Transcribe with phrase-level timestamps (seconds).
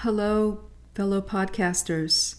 [0.00, 0.60] Hello,
[0.94, 2.36] fellow podcasters.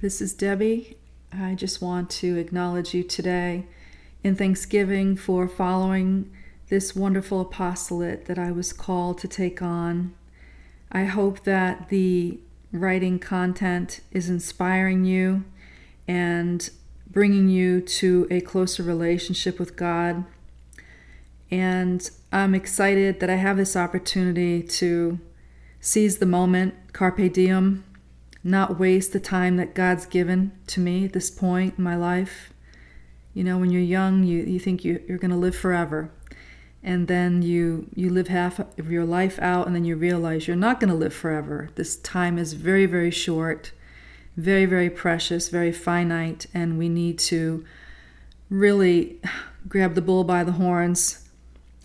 [0.00, 0.96] This is Debbie.
[1.32, 3.66] I just want to acknowledge you today
[4.22, 6.30] in Thanksgiving for following
[6.68, 10.14] this wonderful apostolate that I was called to take on.
[10.92, 12.38] I hope that the
[12.70, 15.42] writing content is inspiring you
[16.06, 16.70] and
[17.10, 20.24] bringing you to a closer relationship with God.
[21.50, 25.18] And I'm excited that I have this opportunity to
[25.80, 27.84] seize the moment, carpe diem,
[28.44, 32.52] not waste the time that God's given to me at this point in my life.
[33.34, 36.10] You know, when you're young, you, you think you, you're going to live forever.
[36.82, 40.56] And then you, you live half of your life out, and then you realize you're
[40.56, 41.70] not going to live forever.
[41.74, 43.72] This time is very, very short,
[44.36, 47.64] very, very precious, very finite, and we need to
[48.48, 49.20] really
[49.68, 51.27] grab the bull by the horns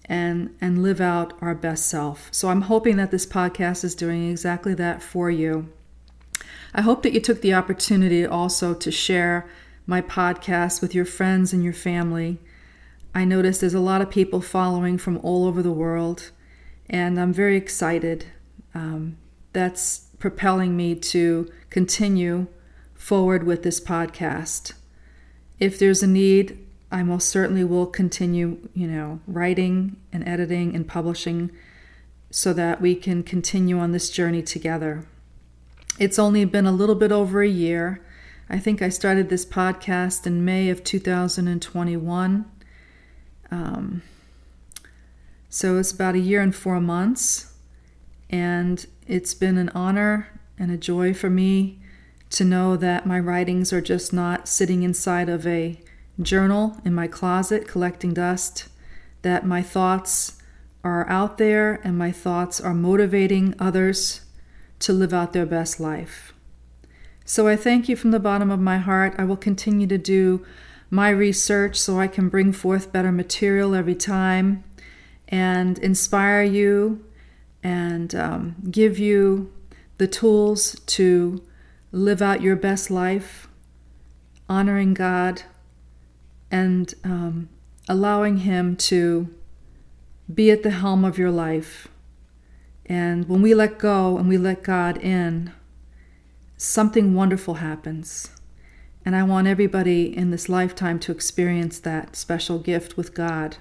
[0.06, 2.28] and and live out our best self.
[2.32, 5.70] So I'm hoping that this podcast is doing exactly that for you.
[6.74, 9.48] I hope that you took the opportunity also to share
[9.86, 12.40] my podcast with your friends and your family.
[13.14, 16.32] I notice there's a lot of people following from all over the world,
[16.90, 18.26] and I'm very excited.
[18.74, 19.18] Um,
[19.52, 22.48] that's propelling me to continue
[22.96, 24.74] forward with this podcast.
[25.60, 30.88] If there's a need, I most certainly will continue, you know, writing and editing and
[30.88, 31.50] publishing
[32.30, 35.04] so that we can continue on this journey together.
[35.98, 38.06] It's only been a little bit over a year.
[38.48, 42.46] I think I started this podcast in May of 2021.
[43.50, 44.04] Um,
[45.50, 47.56] so it's about a year and four months.
[48.30, 51.80] And it's been an honor and a joy for me
[52.30, 55.80] to know that my writings are just not sitting inside of a
[56.22, 58.68] journal in my closet collecting dust,
[59.22, 60.42] that my thoughts
[60.84, 64.22] are out there and my thoughts are motivating others
[64.80, 66.34] to live out their best life.
[67.26, 69.16] So I thank you from the bottom of my heart.
[69.18, 70.46] I will continue to do
[70.90, 74.64] my research so I can bring forth better material every time
[75.30, 77.04] and inspire you
[77.64, 79.52] and um, give you
[79.98, 81.42] the tools to
[81.92, 83.48] live out your best life,
[84.50, 85.44] honoring God
[86.54, 87.50] and um,
[87.90, 89.28] allowing Him to
[90.32, 91.88] be at the helm of your life.
[92.86, 95.52] And when we let go and we let God in,
[96.56, 98.30] something wonderful happens.
[99.04, 103.58] And I want everybody in this lifetime to experience that special gift with God.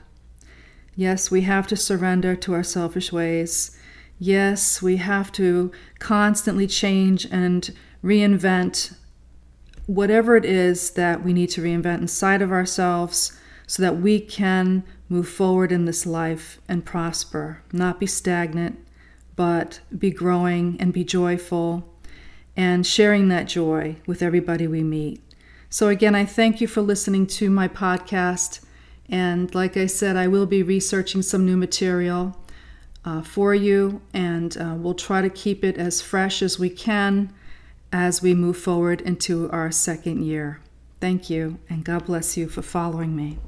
[0.94, 3.76] Yes, we have to surrender to our selfish ways.
[4.18, 7.74] Yes, we have to constantly change and
[8.04, 8.94] reinvent
[9.94, 14.82] whatever it is that we need to reinvent inside of ourselves so that we can
[15.08, 18.78] move forward in this life and prosper, not be stagnant,
[19.36, 21.88] but be growing and be joyful
[22.56, 25.22] and sharing that joy with everybody we meet.
[25.68, 28.60] So, again, I thank you for listening to my podcast.
[29.08, 32.36] And like I said, I will be researching some new material
[33.04, 37.32] uh, for you, and uh, we'll try to keep it as fresh as we can
[37.92, 40.60] as we move forward into our second year.
[41.00, 43.38] Thank you, and God bless you for following me.